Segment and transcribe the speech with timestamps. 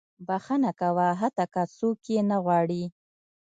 [0.27, 2.83] •بښنه کوه، حتی که څوک یې نه غواړي.